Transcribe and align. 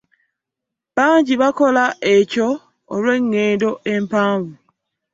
Bangi 0.95 1.33
bakola 1.41 1.85
ekyo 2.15 2.49
olw'eŋŋendo 2.93 3.69
empanvu. 3.93 4.53